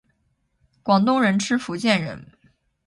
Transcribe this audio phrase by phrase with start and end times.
[0.81, 2.31] 广东人吃福建人！